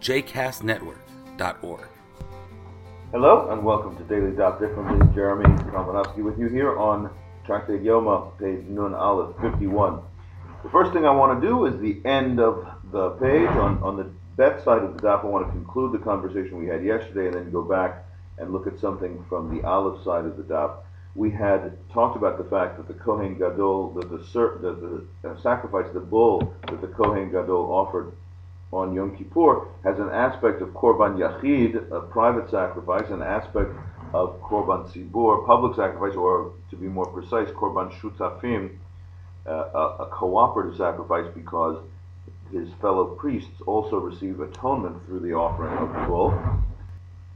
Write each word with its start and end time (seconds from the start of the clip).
jcastnetwork.org. 0.00 1.86
Hello 3.12 3.50
and 3.50 3.64
welcome 3.64 3.96
to 3.96 4.04
Daily 4.04 4.30
Daf 4.30 4.60
Differently. 4.60 5.14
Jeremy 5.14 5.44
Kalmanofsky 5.70 6.22
with 6.22 6.38
you 6.38 6.48
here 6.48 6.78
on 6.78 7.10
Tractate 7.44 7.82
Yoma, 7.82 8.38
page 8.38 8.64
Nun 8.68 8.94
Aleph 8.94 9.36
51. 9.40 10.00
The 10.62 10.70
first 10.70 10.92
thing 10.92 11.04
I 11.04 11.10
want 11.10 11.40
to 11.40 11.46
do 11.46 11.66
is 11.66 11.78
the 11.80 12.00
end 12.08 12.40
of 12.40 12.66
the 12.92 13.10
page. 13.12 13.48
On, 13.48 13.82
on 13.82 13.96
the 13.96 14.10
Bet 14.36 14.64
side 14.64 14.82
of 14.82 14.96
the 14.96 15.02
daf, 15.02 15.22
I 15.22 15.26
want 15.26 15.46
to 15.46 15.52
conclude 15.52 15.92
the 15.92 15.98
conversation 15.98 16.58
we 16.58 16.66
had 16.66 16.82
yesterday 16.82 17.26
and 17.26 17.34
then 17.34 17.50
go 17.50 17.62
back 17.62 18.06
and 18.38 18.52
look 18.52 18.66
at 18.66 18.78
something 18.78 19.22
from 19.28 19.54
the 19.54 19.66
Aleph 19.66 20.02
side 20.02 20.24
of 20.24 20.36
the 20.36 20.44
daf. 20.44 20.76
We 21.14 21.30
had 21.30 21.76
talked 21.92 22.16
about 22.16 22.38
the 22.38 22.44
fact 22.44 22.78
that 22.78 22.88
the 22.88 22.94
Kohen 22.94 23.36
Gadol, 23.36 23.94
that 23.94 24.08
the, 24.08 24.18
that 24.62 25.04
the 25.22 25.28
uh, 25.28 25.42
sacrifice, 25.42 25.92
the 25.92 26.00
bull 26.00 26.54
that 26.68 26.80
the 26.80 26.86
Kohen 26.86 27.30
Gadol 27.30 27.70
offered 27.70 28.12
on 28.72 28.94
Yom 28.94 29.16
Kippur 29.16 29.66
has 29.84 29.98
an 29.98 30.10
aspect 30.10 30.62
of 30.62 30.68
Korban 30.70 31.16
Yachid, 31.18 31.90
a 31.90 32.00
private 32.00 32.50
sacrifice, 32.50 33.10
an 33.10 33.22
aspect 33.22 33.70
of 34.12 34.40
Korban 34.40 34.90
Tzibur, 34.90 35.46
public 35.46 35.76
sacrifice, 35.76 36.16
or 36.16 36.52
to 36.70 36.76
be 36.76 36.86
more 36.86 37.06
precise, 37.06 37.48
Korban 37.50 37.92
Shutafim, 37.98 38.76
uh, 39.46 39.50
a, 39.50 40.02
a, 40.02 40.06
cooperative 40.06 40.76
sacrifice 40.76 41.26
because 41.34 41.82
his 42.52 42.68
fellow 42.80 43.06
priests 43.06 43.60
also 43.66 43.98
receive 43.98 44.40
atonement 44.40 45.04
through 45.06 45.20
the 45.20 45.32
offering 45.32 45.76
of 45.78 45.92
the 45.92 46.06
bull. 46.06 46.38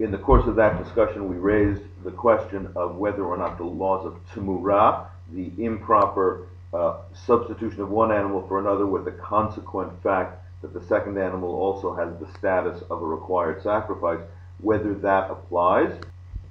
In 0.00 0.10
the 0.10 0.18
course 0.18 0.46
of 0.46 0.56
that 0.56 0.82
discussion, 0.82 1.28
we 1.28 1.36
raised 1.36 1.82
the 2.04 2.10
question 2.10 2.70
of 2.76 2.96
whether 2.96 3.24
or 3.24 3.36
not 3.36 3.56
the 3.58 3.64
laws 3.64 4.04
of 4.04 4.18
Tumurah, 4.32 5.06
the 5.32 5.50
improper 5.58 6.46
uh, 6.72 6.98
substitution 7.26 7.80
of 7.80 7.90
one 7.90 8.12
animal 8.12 8.46
for 8.46 8.58
another 8.58 8.86
with 8.86 9.04
the 9.04 9.12
consequent 9.12 9.90
fact 10.02 10.44
that 10.64 10.72
the 10.72 10.86
second 10.86 11.18
animal 11.18 11.50
also 11.50 11.94
has 11.94 12.18
the 12.18 12.38
status 12.38 12.82
of 12.88 13.02
a 13.02 13.06
required 13.06 13.62
sacrifice, 13.62 14.20
whether 14.62 14.94
that 14.94 15.30
applies. 15.30 15.92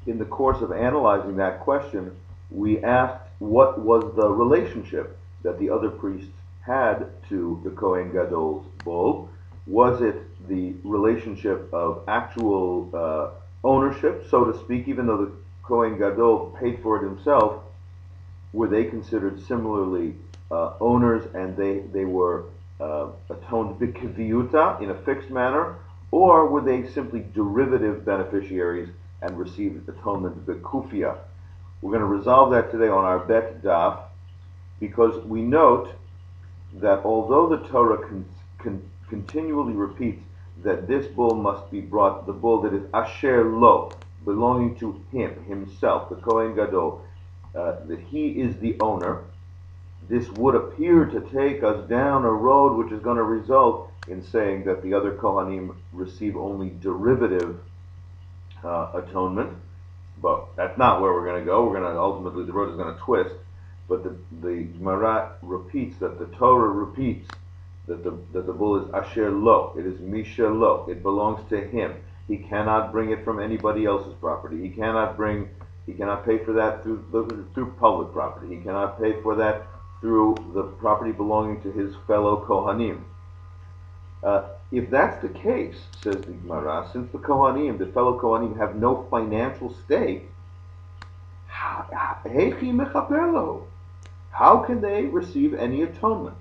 In 0.05 0.19
the 0.19 0.25
course 0.25 0.61
of 0.61 0.71
analyzing 0.71 1.35
that 1.37 1.61
question, 1.61 2.15
we 2.51 2.83
asked 2.83 3.23
what 3.39 3.79
was 3.79 4.13
the 4.15 4.29
relationship 4.29 5.17
that 5.41 5.57
the 5.57 5.67
other 5.67 5.89
priests 5.89 6.29
had 6.61 7.07
to 7.29 7.59
the 7.63 7.71
Kohen 7.71 8.11
Gadol's 8.11 8.67
bull. 8.83 9.29
Was 9.65 9.99
it 10.01 10.21
the 10.47 10.75
relationship 10.83 11.73
of 11.73 12.03
actual 12.07 12.91
uh, 12.93 13.29
ownership, 13.63 14.27
so 14.29 14.45
to 14.45 14.59
speak, 14.59 14.87
even 14.87 15.07
though 15.07 15.25
the 15.25 15.31
Kohen 15.63 15.97
Gadol 15.97 16.55
paid 16.59 16.83
for 16.83 16.97
it 16.97 17.03
himself? 17.03 17.63
Were 18.51 18.67
they 18.67 18.83
considered 18.83 19.41
similarly 19.41 20.13
uh, 20.51 20.73
owners 20.79 21.23
and 21.33 21.57
they, 21.57 21.79
they 21.91 22.05
were 22.05 22.43
uh, 22.83 23.07
atoned 23.29 23.79
bikviuta 23.79 24.81
in 24.81 24.89
a 24.89 24.95
fixed 25.03 25.29
manner, 25.29 25.77
or 26.11 26.47
were 26.47 26.61
they 26.61 26.85
simply 26.89 27.25
derivative 27.33 28.05
beneficiaries 28.05 28.89
and 29.21 29.37
received 29.37 29.87
atonement 29.87 30.45
bikufia? 30.45 31.17
We're 31.81 31.91
going 31.91 32.01
to 32.01 32.17
resolve 32.19 32.51
that 32.51 32.71
today 32.71 32.89
on 32.89 33.05
our 33.05 33.19
bet 33.19 33.61
daf 33.61 34.03
because 34.79 35.23
we 35.25 35.41
note 35.41 35.89
that 36.75 36.99
although 37.05 37.47
the 37.47 37.67
Torah 37.69 38.01
con- 38.05 38.25
con- 38.57 38.89
continually 39.07 39.73
repeats 39.73 40.23
that 40.63 40.87
this 40.87 41.07
bull 41.07 41.35
must 41.35 41.71
be 41.71 41.81
brought, 41.81 42.25
the 42.25 42.33
bull 42.33 42.61
that 42.61 42.73
is 42.73 42.83
asher 42.93 43.45
lo, 43.45 43.91
belonging 44.25 44.75
to 44.77 45.01
him, 45.11 45.43
himself, 45.45 46.09
the 46.09 46.15
Kohen 46.15 46.55
Gadol, 46.55 47.01
uh, 47.55 47.75
that 47.85 47.99
he 47.99 48.29
is 48.29 48.57
the 48.57 48.75
owner, 48.79 49.23
this 50.09 50.29
would 50.31 50.55
appear 50.55 51.05
to 51.05 51.21
take 51.21 51.63
us 51.63 51.87
down 51.89 52.25
a 52.25 52.31
road 52.31 52.77
which 52.77 52.91
is 52.91 53.01
going 53.01 53.17
to 53.17 53.23
result 53.23 53.89
in 54.07 54.21
saying 54.21 54.65
that 54.65 54.83
the 54.83 54.93
other 54.93 55.13
Kohanim 55.13 55.75
receive 55.91 56.35
only 56.35 56.71
derivative 56.81 57.59
uh, 58.63 58.91
atonement. 58.95 59.57
But 60.21 60.55
that's 60.55 60.77
not 60.77 61.01
where 61.01 61.13
we're 61.13 61.25
going 61.25 61.41
to 61.41 61.45
go. 61.45 61.65
We're 61.65 61.79
going 61.79 61.93
to 61.93 61.99
ultimately, 61.99 62.45
the 62.45 62.53
road 62.53 62.69
is 62.69 62.75
going 62.75 62.93
to 62.93 62.99
twist. 63.01 63.35
But 63.87 64.03
the, 64.03 64.15
the 64.41 64.63
Gemara 64.63 65.35
repeats 65.41 65.97
that 65.99 66.19
the 66.19 66.25
Torah 66.37 66.69
repeats 66.69 67.29
that 67.87 68.03
the, 68.03 68.17
that 68.31 68.45
the 68.45 68.53
bull 68.53 68.81
is 68.81 68.93
Asher 68.93 69.31
Lo. 69.31 69.73
It 69.77 69.85
is 69.85 69.99
Misha 69.99 70.47
Lo. 70.47 70.85
It 70.89 71.03
belongs 71.03 71.47
to 71.49 71.59
him. 71.67 71.95
He 72.27 72.37
cannot 72.37 72.91
bring 72.91 73.11
it 73.11 73.25
from 73.25 73.41
anybody 73.41 73.85
else's 73.85 74.13
property. 74.15 74.61
He 74.61 74.69
cannot 74.69 75.17
bring, 75.17 75.49
he 75.85 75.93
cannot 75.93 76.25
pay 76.25 76.37
for 76.37 76.53
that 76.53 76.83
through, 76.83 77.49
through 77.53 77.73
public 77.79 78.13
property. 78.13 78.55
He 78.55 78.61
cannot 78.61 79.01
pay 79.01 79.21
for 79.21 79.35
that 79.35 79.67
through 80.03 80.35
the 80.53 80.63
property 80.63 81.13
belonging 81.13 81.61
to 81.61 81.71
his 81.71 81.95
fellow 82.05 82.45
Kohanim. 82.45 83.03
Uh, 84.21 84.49
if 84.69 84.89
that's 84.89 85.21
the 85.21 85.29
case, 85.29 85.77
says 86.01 86.17
the 86.17 86.33
Gemara, 86.33 86.89
since 86.91 87.09
the 87.13 87.19
Kohanim, 87.19 87.77
the 87.77 87.85
fellow 87.85 88.19
Kohanim, 88.19 88.57
have 88.57 88.75
no 88.75 89.07
financial 89.09 89.73
stake, 89.85 90.29
how 91.47 92.19
can 94.65 94.81
they 94.81 95.05
receive 95.05 95.53
any 95.53 95.83
atonement? 95.83 96.37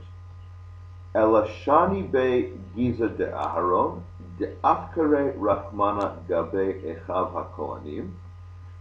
Elashani 1.15 2.11
be 2.11 2.53
Giza 2.75 3.11
de 3.11 3.27
Aharon, 3.27 4.03
de 4.41 4.49
Afkare 4.65 5.39
Rahmana 5.39 6.27
Gabe 6.27 6.83
Echav 6.83 7.33
HaKohanim, 7.33 8.11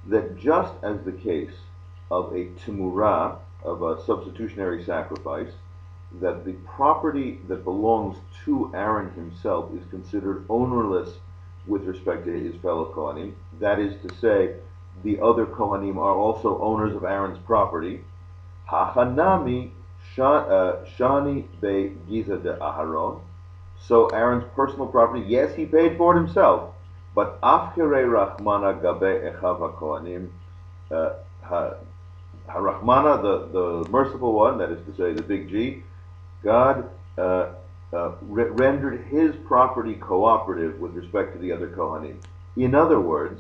that 0.08 0.40
just 0.40 0.74
as 0.82 1.04
the 1.04 1.12
case 1.12 1.54
of 2.10 2.34
a 2.34 2.46
Timurah, 2.66 3.38
of 3.64 3.82
a 3.84 4.04
substitutionary 4.06 4.84
sacrifice, 4.84 5.52
that 6.20 6.44
the 6.46 6.54
property 6.66 7.40
that 7.48 7.64
belongs 7.64 8.18
to 8.46 8.72
Aaron 8.74 9.12
himself 9.14 9.72
is 9.74 9.84
considered 9.90 10.46
ownerless 10.50 11.18
with 11.68 11.84
respect 11.84 12.26
to 12.26 12.32
his 12.32 12.56
fellow 12.62 12.92
Kohanim. 12.94 13.34
That 13.60 13.80
is 13.80 13.94
to 14.02 14.16
say, 14.16 14.56
the 15.04 15.22
other 15.22 15.46
Kohanim 15.46 15.98
are 15.98 16.16
also 16.16 16.60
owners 16.60 16.96
of 16.96 17.04
Aaron's 17.04 17.40
property. 17.46 18.02
Hachanami 18.70 19.72
uh, 20.18 20.84
Shani 20.98 21.46
Be 21.62 21.96
Giza 22.10 22.38
de 22.38 22.54
Aharon. 22.56 23.22
So 23.88 24.08
Aaron's 24.08 24.46
personal 24.56 24.88
property, 24.88 25.24
yes, 25.28 25.56
he 25.56 25.66
paid 25.66 25.98
for 25.98 26.16
it 26.16 26.20
himself, 26.20 26.74
but 27.16 27.40
Afkere 27.42 28.06
Rachmana 28.06 28.82
Gabe 28.82 29.34
Echav 29.34 29.60
HaKohanim, 29.60 30.30
Harachmana, 32.48 33.22
the, 33.22 33.48
the 33.84 33.90
merciful 33.90 34.34
one, 34.34 34.58
that 34.58 34.72
is 34.72 34.80
to 34.86 34.96
say, 34.96 35.14
the 35.14 35.22
big 35.22 35.50
G, 35.50 35.84
God 36.44 36.90
uh, 37.18 37.54
uh, 37.94 38.12
re- 38.22 38.46
rendered 38.46 39.06
his 39.06 39.36
property 39.46 39.96
cooperative 39.96 40.80
with 40.80 40.94
respect 40.94 41.34
to 41.34 41.40
the 41.40 41.52
other 41.52 41.68
Kohanim. 41.70 42.18
In 42.58 42.76
other 42.76 43.00
words, 43.00 43.40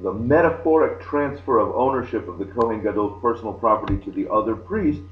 the 0.00 0.12
metaphoric 0.12 1.00
transfer 1.00 1.58
of 1.58 1.74
ownership 1.74 2.28
of 2.28 2.38
the 2.38 2.44
Kohen 2.44 2.80
Gadol's 2.82 3.20
personal 3.20 3.52
property 3.52 3.96
to 4.04 4.10
the 4.12 4.30
other 4.30 4.54
priests 4.54 5.02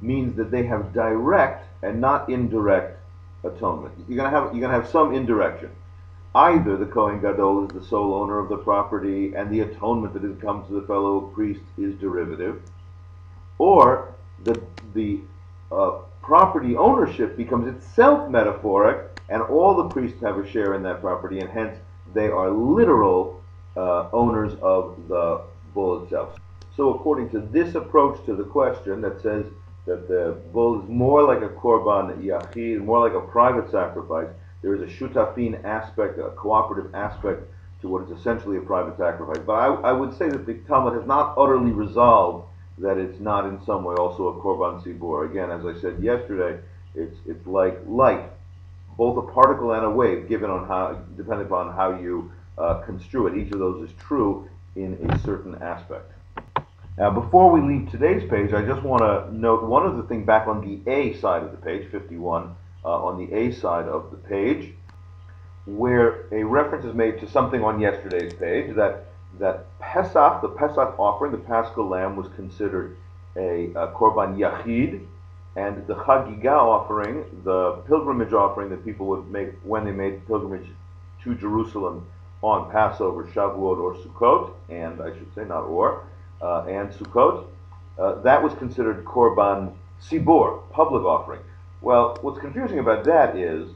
means 0.00 0.36
that 0.36 0.50
they 0.50 0.64
have 0.64 0.92
direct 0.92 1.66
and 1.82 2.00
not 2.00 2.28
indirect 2.28 2.98
atonement. 3.44 3.94
You're 4.08 4.16
gonna 4.16 4.30
have 4.30 4.54
you're 4.54 4.60
gonna 4.60 4.74
have 4.80 4.90
some 4.90 5.14
indirection. 5.14 5.70
Either 6.34 6.76
the 6.76 6.86
Kohen 6.86 7.20
Gadol 7.20 7.64
is 7.64 7.70
the 7.70 7.84
sole 7.84 8.14
owner 8.14 8.38
of 8.38 8.48
the 8.48 8.56
property 8.56 9.34
and 9.34 9.50
the 9.50 9.60
atonement 9.60 10.14
that 10.14 10.40
come 10.40 10.64
to 10.66 10.80
the 10.80 10.86
fellow 10.86 11.20
priest 11.20 11.62
is 11.76 11.94
derivative, 11.96 12.62
or 13.58 14.14
the, 14.44 14.60
the 14.94 15.20
uh, 15.72 15.98
property 16.22 16.76
ownership 16.76 17.36
becomes 17.36 17.66
itself 17.66 18.30
metaphoric 18.30 19.20
and 19.28 19.42
all 19.42 19.74
the 19.74 19.88
priests 19.88 20.20
have 20.20 20.38
a 20.38 20.48
share 20.48 20.74
in 20.74 20.82
that 20.82 21.00
property 21.00 21.40
and 21.40 21.50
hence 21.50 21.76
they 22.14 22.28
are 22.28 22.50
literal 22.50 23.42
uh, 23.76 24.08
owners 24.12 24.52
of 24.62 24.96
the 25.08 25.40
bull 25.74 26.02
itself. 26.04 26.38
So 26.76 26.94
according 26.94 27.30
to 27.30 27.40
this 27.40 27.74
approach 27.74 28.24
to 28.26 28.34
the 28.34 28.44
question 28.44 29.00
that 29.00 29.20
says 29.20 29.44
that 29.86 30.08
the 30.08 30.36
bull 30.52 30.82
is 30.82 30.88
more 30.88 31.22
like 31.22 31.42
a 31.42 31.48
korban 31.48 32.22
yachid, 32.22 32.84
more 32.84 33.00
like 33.00 33.16
a 33.16 33.26
private 33.26 33.70
sacrifice, 33.70 34.28
there 34.62 34.74
is 34.74 34.82
a 34.82 34.86
shutafin 34.86 35.64
aspect, 35.64 36.18
a 36.18 36.30
cooperative 36.30 36.94
aspect 36.94 37.42
to 37.80 37.88
what 37.88 38.02
is 38.04 38.10
essentially 38.10 38.58
a 38.58 38.60
private 38.60 38.96
sacrifice. 38.98 39.42
But 39.44 39.54
I, 39.54 39.66
I 39.90 39.92
would 39.92 40.16
say 40.16 40.28
that 40.28 40.46
the 40.46 40.54
Talmud 40.68 40.94
has 40.94 41.06
not 41.06 41.34
utterly 41.38 41.72
resolved 41.72 42.46
that 42.78 42.98
it's 42.98 43.20
not 43.20 43.46
in 43.46 43.62
some 43.64 43.84
way 43.84 43.94
also 43.96 44.28
a 44.28 44.34
korban 44.40 44.82
tzibur. 44.82 45.30
Again, 45.30 45.50
as 45.50 45.64
I 45.66 45.78
said 45.80 46.02
yesterday, 46.02 46.58
it's 46.94 47.16
it's 47.26 47.46
like 47.46 47.78
light. 47.86 48.24
both 48.96 49.16
a 49.16 49.32
particle 49.32 49.72
and 49.72 49.84
a 49.84 49.90
wave, 49.90 50.28
given 50.28 50.50
on 50.50 50.66
how, 50.68 51.00
depending 51.16 51.46
upon 51.46 51.74
how 51.74 51.98
you 51.98 52.30
uh, 52.58 52.74
construe 52.82 53.28
it. 53.28 53.36
Each 53.36 53.52
of 53.52 53.58
those 53.58 53.88
is 53.88 53.96
true 53.98 54.48
in 54.76 54.94
a 55.10 55.18
certain 55.20 55.54
aspect. 55.62 56.12
Now, 56.98 57.10
before 57.10 57.50
we 57.50 57.60
leave 57.62 57.90
today's 57.90 58.28
page, 58.28 58.52
I 58.52 58.62
just 58.62 58.82
want 58.82 59.00
to 59.02 59.34
note 59.34 59.64
one 59.64 59.86
other 59.86 60.02
thing 60.02 60.24
back 60.24 60.46
on 60.46 60.60
the 60.60 60.90
A 60.90 61.14
side 61.18 61.42
of 61.42 61.50
the 61.50 61.56
page, 61.56 61.90
51, 61.90 62.42
uh, 62.42 62.54
on 62.88 63.18
the 63.18 63.32
A 63.32 63.52
side 63.52 63.86
of 63.86 64.10
the 64.10 64.16
page, 64.16 64.72
where 65.66 66.26
a 66.32 66.42
reference 66.44 66.84
is 66.84 66.94
made 66.94 67.20
to 67.20 67.28
something 67.28 67.62
on 67.62 67.80
yesterday's 67.80 68.32
page 68.34 68.74
that 68.76 69.06
that 69.38 69.66
Pesach, 69.78 70.42
the 70.42 70.48
Pesach 70.48 70.98
offering, 70.98 71.30
the 71.32 71.38
Paschal 71.38 71.86
lamb, 71.86 72.16
was 72.16 72.26
considered 72.34 72.96
a, 73.36 73.66
a 73.76 73.88
korban 73.88 74.36
yachid, 74.36 75.06
and 75.56 75.86
the 75.86 75.94
Chagiga 75.94 76.56
offering, 76.56 77.24
the 77.44 77.72
pilgrimage 77.86 78.32
offering 78.32 78.70
that 78.70 78.84
people 78.84 79.06
would 79.06 79.30
make 79.30 79.52
when 79.62 79.84
they 79.84 79.92
made 79.92 80.26
pilgrimage 80.26 80.66
to 81.22 81.34
Jerusalem 81.34 82.06
on 82.42 82.70
Passover, 82.70 83.24
Shavuot, 83.24 83.78
or 83.78 83.94
Sukkot, 83.94 84.52
and 84.68 85.00
I 85.00 85.10
should 85.16 85.32
say 85.34 85.44
not 85.44 85.62
or, 85.62 86.04
uh, 86.40 86.64
and 86.64 86.90
Sukkot, 86.90 87.46
uh, 87.98 88.14
that 88.22 88.42
was 88.42 88.54
considered 88.54 89.04
korban 89.04 89.74
sibor, 90.00 90.62
public 90.70 91.04
offering. 91.04 91.40
Well, 91.82 92.18
what's 92.20 92.38
confusing 92.38 92.78
about 92.78 93.04
that 93.04 93.36
is 93.36 93.70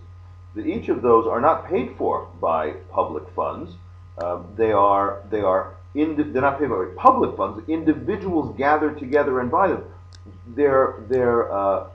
that 0.55 0.67
each 0.67 0.89
of 0.89 1.03
those 1.03 1.27
are 1.27 1.41
not 1.41 1.69
paid 1.69 1.97
for 1.97 2.29
by 2.41 2.73
public 2.91 3.25
funds. 3.35 3.73
Um, 4.19 4.47
they 4.56 4.73
are 4.73 5.23
they 5.31 5.41
are 5.41 5.75
indi- 5.95 6.25
they're 6.25 6.43
not 6.43 6.59
paid 6.59 6.69
by 6.69 6.87
public 6.97 7.37
funds. 7.37 7.67
Individuals 7.69 8.56
gather 8.56 8.93
together 8.93 9.41
and 9.41 9.51
buy 9.51 9.69
them. 9.69 9.85
Their 10.47 10.97
their 11.09 11.53
uh, 11.53 11.87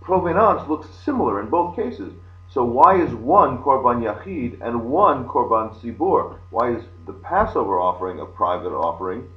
provenance 0.00 0.68
looks 0.68 0.88
similar 1.04 1.40
in 1.40 1.48
both 1.48 1.76
cases. 1.76 2.12
So 2.48 2.64
why 2.64 3.00
is 3.02 3.12
one 3.12 3.58
korban 3.58 4.02
yachid 4.02 4.60
and 4.60 4.84
one 4.84 5.26
korban 5.26 5.74
sibur? 5.80 6.38
Why 6.50 6.70
is 6.76 6.84
the 7.06 7.12
Passover 7.12 7.80
offering 7.80 8.20
a 8.20 8.24
private 8.24 8.72
offering, 8.72 9.28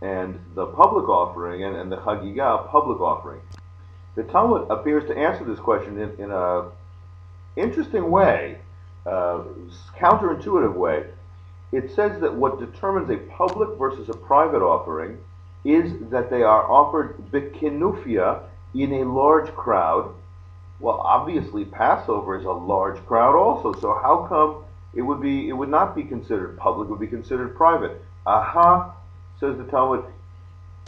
and 0.00 0.40
the 0.54 0.66
public 0.66 1.08
offering 1.08 1.64
and, 1.64 1.76
and 1.76 1.92
the 1.92 1.98
Chagiga 1.98 2.64
a 2.64 2.68
public 2.68 3.00
offering? 3.00 3.40
The 4.14 4.22
Talmud 4.24 4.70
appears 4.70 5.06
to 5.08 5.16
answer 5.16 5.44
this 5.44 5.58
question 5.58 5.98
in, 5.98 6.10
in 6.18 6.30
a 6.30 6.70
interesting 7.56 8.10
way, 8.10 8.58
uh, 9.06 9.42
counterintuitive 9.98 10.74
way. 10.74 11.06
It 11.72 11.90
says 11.94 12.20
that 12.20 12.34
what 12.34 12.60
determines 12.60 13.10
a 13.10 13.16
public 13.16 13.78
versus 13.78 14.08
a 14.08 14.14
private 14.14 14.62
offering 14.62 15.18
is 15.64 15.92
that 16.10 16.30
they 16.30 16.42
are 16.42 16.70
offered 16.70 17.16
bikinufia 17.32 18.42
in 18.74 18.92
a 18.92 19.04
large 19.04 19.52
crowd. 19.54 20.14
Well, 20.78 21.00
obviously 21.00 21.64
Passover 21.64 22.38
is 22.38 22.44
a 22.44 22.50
large 22.52 23.04
crowd 23.06 23.34
also, 23.34 23.72
so 23.80 23.98
how 24.02 24.26
come 24.28 24.64
it 24.94 25.02
would 25.02 25.20
be 25.20 25.48
it 25.48 25.52
would 25.52 25.68
not 25.68 25.94
be 25.96 26.04
considered 26.04 26.58
public, 26.58 26.86
it 26.86 26.90
would 26.90 27.00
be 27.00 27.06
considered 27.06 27.56
private? 27.56 28.02
Aha, 28.26 28.94
says 29.40 29.56
the 29.56 29.64
Talmud, 29.64 30.04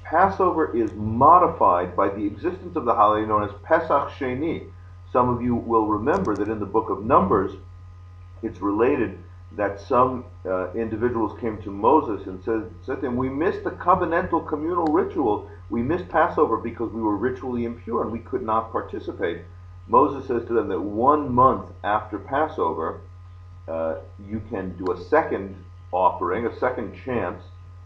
Passover 0.08 0.76
is 0.76 0.92
modified 0.92 1.96
by 1.96 2.08
the 2.08 2.24
existence 2.24 2.76
of 2.76 2.84
the 2.84 2.94
holiday 2.94 3.26
known 3.26 3.42
as 3.42 3.50
Pesach 3.64 4.08
Sheni. 4.10 4.70
Some 5.12 5.28
of 5.28 5.42
you 5.42 5.56
will 5.56 5.86
remember 5.86 6.36
that 6.36 6.48
in 6.48 6.60
the 6.60 6.66
book 6.66 6.90
of 6.90 7.04
Numbers, 7.04 7.56
it's 8.40 8.60
related 8.60 9.18
that 9.56 9.80
some 9.80 10.24
uh, 10.44 10.72
individuals 10.74 11.36
came 11.40 11.60
to 11.62 11.72
Moses 11.72 12.28
and 12.28 12.40
said, 12.44 12.70
said 12.84 13.00
to 13.00 13.06
him, 13.06 13.16
We 13.16 13.28
missed 13.28 13.64
the 13.64 13.72
covenantal 13.72 14.46
communal 14.46 14.86
ritual. 14.86 15.50
We 15.70 15.82
missed 15.82 16.08
Passover 16.08 16.56
because 16.56 16.92
we 16.92 17.02
were 17.02 17.16
ritually 17.16 17.64
impure 17.64 18.02
and 18.02 18.12
we 18.12 18.20
could 18.20 18.42
not 18.42 18.70
participate. 18.70 19.42
Moses 19.88 20.28
says 20.28 20.46
to 20.46 20.52
them 20.52 20.68
that 20.68 20.80
one 20.80 21.34
month 21.34 21.72
after 21.82 22.20
Passover, 22.20 23.00
uh, 23.66 23.96
you 24.28 24.40
can 24.50 24.76
do 24.76 24.92
a 24.92 25.04
second 25.04 25.56
offering, 25.90 26.46
a 26.46 26.56
second 26.60 26.94
chance 27.04 27.42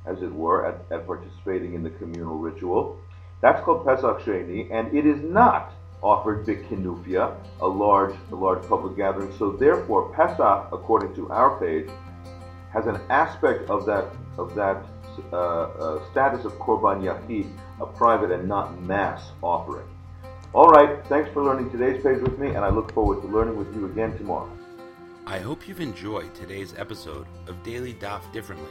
as 0.07 0.23
it 0.23 0.33
were, 0.33 0.67
at, 0.67 0.81
at 0.91 1.07
participating 1.07 1.75
in 1.75 1.83
the 1.83 1.91
communal 1.91 2.39
ritual. 2.39 2.99
That's 3.41 3.63
called 3.65 3.87
Pesach 3.87 4.21
Sheni, 4.21 4.71
and 4.71 4.95
it 4.97 5.07
is 5.07 5.23
not 5.23 5.73
offered 6.03 6.47
bikinufia, 6.47 7.37
a 7.61 7.67
large, 7.67 8.15
a 8.31 8.35
large 8.35 8.67
public 8.67 8.97
gathering. 8.97 9.33
So 9.39 9.53
therefore, 9.53 10.13
Pesach, 10.15 10.69
according 10.73 11.15
to 11.17 11.31
our 11.31 11.59
page, 11.59 11.89
has 12.73 12.87
an 12.87 13.01
aspect 13.11 13.69
of 13.69 13.85
that 13.87 14.07
of 14.39 14.55
that 14.55 14.85
uh, 15.33 15.37
uh, 15.37 16.11
status 16.11 16.45
of 16.45 16.53
korban 16.55 17.03
yachid, 17.03 17.51
a 17.81 17.87
private 17.87 18.31
and 18.31 18.49
not 18.49 18.81
mass 18.83 19.33
offering. 19.43 19.87
All 20.53 20.69
right, 20.69 21.05
thanks 21.07 21.31
for 21.33 21.45
learning 21.45 21.71
today's 21.71 22.03
page 22.03 22.21
with 22.23 22.39
me, 22.39 22.49
and 22.49 22.59
I 22.59 22.71
look 22.71 22.93
forward 22.93 23.21
to 23.23 23.29
learning 23.29 23.57
with 23.57 23.75
you 23.75 23.87
again 23.87 24.17
tomorrow. 24.17 24.51
I 25.27 25.39
hope 25.39 25.69
you've 25.69 25.81
enjoyed 25.81 26.35
today's 26.35 26.75
episode 26.77 27.27
of 27.47 27.63
Daily 27.63 27.95
Daf 27.95 28.33
Differently 28.33 28.71